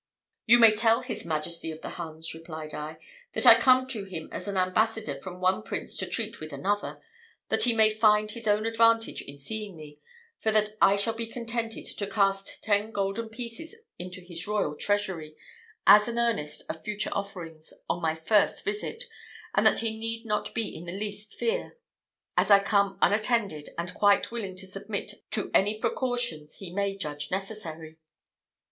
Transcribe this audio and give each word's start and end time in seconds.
"You 0.47 0.57
may 0.57 0.73
tell 0.73 1.01
his 1.03 1.25
majesty 1.25 1.69
of 1.69 1.81
the 1.81 1.89
Huns," 1.91 2.33
replied 2.33 2.73
I, 2.73 2.97
"that 3.33 3.45
I 3.45 3.53
come 3.53 3.85
to 3.89 4.03
him 4.05 4.29
as 4.31 4.47
an 4.47 4.57
ambassador 4.57 5.19
from 5.19 5.39
one 5.39 5.61
prince 5.61 5.95
to 5.97 6.07
treat 6.07 6.39
with 6.39 6.51
another 6.51 6.99
that 7.49 7.65
he 7.65 7.73
may 7.73 7.91
find 7.91 8.31
his 8.31 8.47
own 8.47 8.65
advantage 8.65 9.21
in 9.21 9.37
seeing 9.37 9.75
me, 9.75 9.99
for 10.39 10.51
that 10.53 10.69
I 10.81 10.95
shall 10.95 11.13
be 11.13 11.27
contented 11.27 11.85
to 11.85 12.07
cast 12.07 12.63
ten 12.63 12.89
golden 12.89 13.29
pieces 13.29 13.75
into 13.99 14.21
his 14.21 14.47
royal 14.47 14.73
treasury, 14.75 15.35
as 15.85 16.07
an 16.07 16.17
earnest 16.17 16.63
of 16.67 16.83
future 16.83 17.11
offerings, 17.13 17.71
on 17.87 18.01
my 18.01 18.15
first 18.15 18.65
visit; 18.65 19.03
and 19.53 19.63
that 19.67 19.77
he 19.85 19.99
need 19.99 20.25
not 20.25 20.55
be 20.55 20.75
in 20.75 20.85
the 20.85 20.99
least 20.99 21.35
fear, 21.35 21.77
as 22.35 22.49
I 22.49 22.57
come 22.57 22.97
unattended, 23.03 23.69
and 23.77 23.93
quite 23.93 24.31
willing 24.31 24.55
to 24.55 24.65
submit 24.65 25.21
to 25.29 25.51
any 25.53 25.77
precautions 25.77 26.55
he 26.55 26.73
may 26.73 26.97
judge 26.97 27.29
necessary." 27.29 27.99